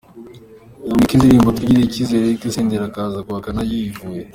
yamwibye 0.87 1.13
indirimbo 1.15 1.49
Twigirie 1.57 1.85
icyizere 1.87 2.23
Eric 2.25 2.43
Senderi 2.53 2.85
akaza 2.87 3.25
guhakana 3.27 3.61
yivuye. 3.71 4.21